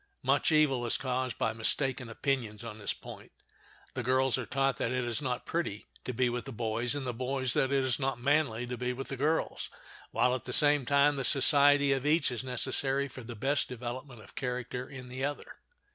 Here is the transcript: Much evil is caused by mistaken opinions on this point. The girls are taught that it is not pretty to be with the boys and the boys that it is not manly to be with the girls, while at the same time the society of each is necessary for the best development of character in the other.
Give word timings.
Much 0.23 0.51
evil 0.51 0.83
is 0.83 0.97
caused 0.97 1.37
by 1.37 1.53
mistaken 1.53 2.09
opinions 2.09 2.63
on 2.63 2.79
this 2.79 2.91
point. 2.91 3.31
The 3.93 4.01
girls 4.01 4.35
are 4.35 4.47
taught 4.47 4.77
that 4.77 4.91
it 4.91 5.05
is 5.05 5.21
not 5.21 5.45
pretty 5.45 5.85
to 6.05 6.11
be 6.11 6.27
with 6.27 6.45
the 6.45 6.51
boys 6.51 6.95
and 6.95 7.05
the 7.05 7.13
boys 7.13 7.53
that 7.53 7.71
it 7.71 7.83
is 7.85 7.99
not 7.99 8.19
manly 8.19 8.65
to 8.65 8.79
be 8.79 8.93
with 8.93 9.09
the 9.09 9.15
girls, 9.15 9.69
while 10.09 10.33
at 10.33 10.45
the 10.45 10.53
same 10.53 10.87
time 10.87 11.17
the 11.17 11.23
society 11.23 11.93
of 11.93 12.07
each 12.07 12.31
is 12.31 12.43
necessary 12.43 13.07
for 13.07 13.21
the 13.21 13.35
best 13.35 13.69
development 13.69 14.21
of 14.23 14.33
character 14.33 14.89
in 14.89 15.07
the 15.07 15.23
other. 15.23 15.57